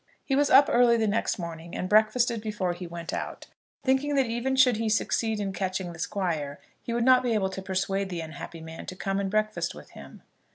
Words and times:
He 0.25 0.35
was 0.35 0.49
up 0.49 0.67
early 0.67 0.97
the 0.97 1.05
next 1.05 1.37
morning 1.37 1.75
and 1.75 1.87
breakfasted 1.87 2.41
before 2.41 2.73
he 2.73 2.87
went 2.87 3.13
out, 3.13 3.45
thinking 3.83 4.15
that 4.15 4.25
even 4.25 4.55
should 4.55 4.77
he 4.77 4.89
succeed 4.89 5.39
in 5.39 5.53
catching 5.53 5.93
the 5.93 5.99
Squire, 5.99 6.59
he 6.81 6.91
would 6.91 7.05
not 7.05 7.21
be 7.21 7.35
able 7.35 7.51
to 7.51 7.61
persuade 7.61 8.09
the 8.09 8.21
unhappy 8.21 8.61
man 8.61 8.87
to 8.87 8.95
come 8.95 9.19
and 9.19 9.29
breakfast 9.29 9.75
with 9.75 9.91
him. 9.91 10.23